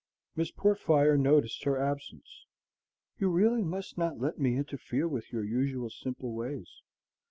[0.35, 2.47] Miss Portfire noticed her absence:
[3.19, 6.81] "You really must not let me interfere with your usual simple ways.